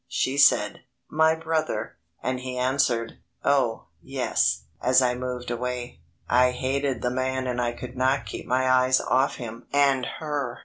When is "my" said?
1.11-1.35, 8.47-8.67